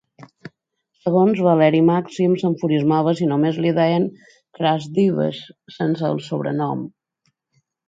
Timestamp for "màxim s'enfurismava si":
1.89-3.29